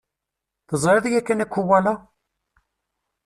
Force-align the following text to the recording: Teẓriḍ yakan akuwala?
Teẓriḍ 0.67 1.05
yakan 1.09 1.43
akuwala? 1.45 1.93